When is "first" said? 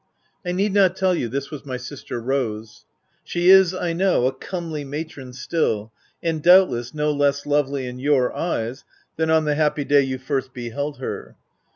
10.17-10.55